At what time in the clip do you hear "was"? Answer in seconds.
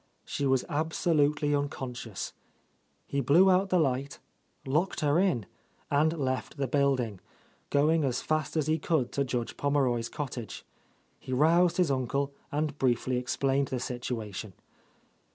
0.47-0.65